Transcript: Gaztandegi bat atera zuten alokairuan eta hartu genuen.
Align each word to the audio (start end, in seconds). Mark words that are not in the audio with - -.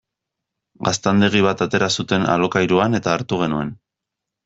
Gaztandegi 0.87 1.45
bat 1.49 1.63
atera 1.67 1.91
zuten 1.99 2.27
alokairuan 2.37 3.03
eta 3.03 3.17
hartu 3.17 3.45
genuen. 3.47 3.75